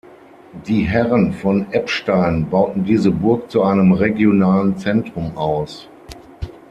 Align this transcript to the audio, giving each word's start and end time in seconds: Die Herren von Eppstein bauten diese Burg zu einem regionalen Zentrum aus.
Die 0.65 0.81
Herren 0.81 1.31
von 1.31 1.71
Eppstein 1.71 2.49
bauten 2.49 2.83
diese 2.85 3.11
Burg 3.11 3.51
zu 3.51 3.61
einem 3.61 3.91
regionalen 3.91 4.75
Zentrum 4.75 5.37
aus. 5.37 5.89